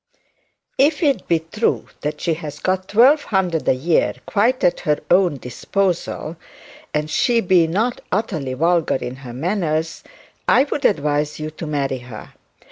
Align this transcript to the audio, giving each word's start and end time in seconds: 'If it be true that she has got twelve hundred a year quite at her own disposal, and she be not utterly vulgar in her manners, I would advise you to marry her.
'If 0.79 1.03
it 1.03 1.27
be 1.27 1.37
true 1.37 1.85
that 2.01 2.21
she 2.21 2.33
has 2.33 2.57
got 2.57 2.87
twelve 2.87 3.25
hundred 3.25 3.67
a 3.67 3.75
year 3.75 4.13
quite 4.25 4.63
at 4.63 4.79
her 4.79 4.97
own 5.11 5.37
disposal, 5.37 6.37
and 6.91 7.07
she 7.07 7.39
be 7.39 7.67
not 7.67 8.01
utterly 8.11 8.55
vulgar 8.55 8.95
in 8.95 9.17
her 9.17 9.33
manners, 9.33 10.03
I 10.47 10.63
would 10.63 10.85
advise 10.85 11.39
you 11.39 11.51
to 11.51 11.67
marry 11.67 11.99
her. 11.99 12.33